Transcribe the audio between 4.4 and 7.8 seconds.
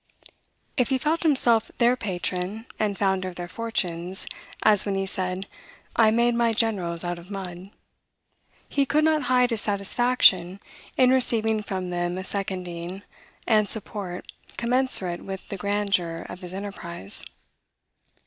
as when he said, "I made my generals out of mud,"